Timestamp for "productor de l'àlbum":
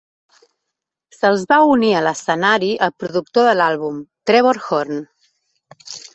3.05-4.01